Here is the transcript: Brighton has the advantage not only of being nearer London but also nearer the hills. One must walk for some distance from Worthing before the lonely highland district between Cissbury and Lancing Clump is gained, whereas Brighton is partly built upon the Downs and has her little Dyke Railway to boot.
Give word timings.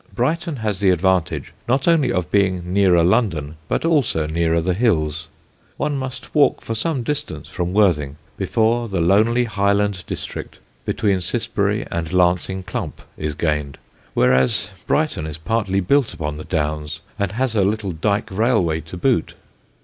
Brighton 0.15 0.55
has 0.55 0.79
the 0.79 0.89
advantage 0.89 1.53
not 1.67 1.87
only 1.87 2.11
of 2.11 2.31
being 2.31 2.73
nearer 2.73 3.03
London 3.03 3.57
but 3.67 3.85
also 3.85 4.25
nearer 4.25 4.59
the 4.59 4.73
hills. 4.73 5.27
One 5.77 5.95
must 5.95 6.33
walk 6.33 6.59
for 6.61 6.73
some 6.73 7.03
distance 7.03 7.47
from 7.47 7.71
Worthing 7.71 8.17
before 8.35 8.87
the 8.89 8.99
lonely 8.99 9.43
highland 9.43 10.03
district 10.07 10.57
between 10.85 11.21
Cissbury 11.21 11.85
and 11.91 12.11
Lancing 12.11 12.63
Clump 12.63 13.03
is 13.15 13.35
gained, 13.35 13.77
whereas 14.15 14.71
Brighton 14.87 15.27
is 15.27 15.37
partly 15.37 15.81
built 15.81 16.15
upon 16.15 16.37
the 16.37 16.45
Downs 16.45 17.01
and 17.19 17.33
has 17.33 17.53
her 17.53 17.63
little 17.63 17.91
Dyke 17.91 18.31
Railway 18.31 18.81
to 18.81 18.97
boot. 18.97 19.35